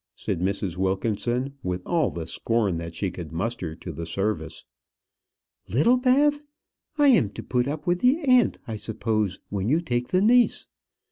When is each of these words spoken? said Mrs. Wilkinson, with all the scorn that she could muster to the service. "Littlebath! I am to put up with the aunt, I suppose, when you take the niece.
said 0.15 0.39
Mrs. 0.41 0.77
Wilkinson, 0.77 1.53
with 1.61 1.83
all 1.85 2.09
the 2.09 2.25
scorn 2.25 2.77
that 2.79 2.95
she 2.95 3.11
could 3.11 3.31
muster 3.31 3.75
to 3.75 3.91
the 3.91 4.07
service. 4.07 4.63
"Littlebath! 5.69 6.43
I 6.97 7.09
am 7.09 7.29
to 7.33 7.43
put 7.43 7.67
up 7.67 7.85
with 7.85 7.99
the 8.01 8.19
aunt, 8.21 8.57
I 8.67 8.77
suppose, 8.77 9.37
when 9.51 9.69
you 9.69 9.79
take 9.79 10.07
the 10.07 10.23
niece. 10.23 10.65